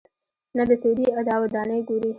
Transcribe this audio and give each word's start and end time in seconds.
نه 0.57 0.63
د 0.69 0.71
سعودي 0.81 1.05
دا 1.29 1.35
ودانۍ 1.43 1.79
ګوري. 1.87 2.09